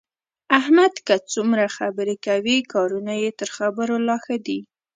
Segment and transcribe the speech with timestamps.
[0.59, 4.59] احمد که څومره خبرې کوي، کارونه یې تر خبرو لا ښه دي.